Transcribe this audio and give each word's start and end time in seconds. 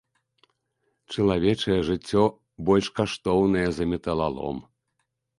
Чалавечае 1.15 1.75
жыццё 1.89 2.23
больш 2.69 2.87
каштоўнае 2.99 3.67
за 3.81 3.87
металалом. 3.93 4.57